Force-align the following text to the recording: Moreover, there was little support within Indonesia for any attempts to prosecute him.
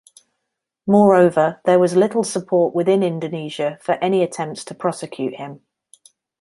Moreover, 0.87 1.61
there 1.65 1.77
was 1.77 1.95
little 1.95 2.23
support 2.23 2.73
within 2.73 3.03
Indonesia 3.03 3.77
for 3.83 4.03
any 4.03 4.23
attempts 4.23 4.65
to 4.65 4.73
prosecute 4.73 5.35
him. 5.35 5.61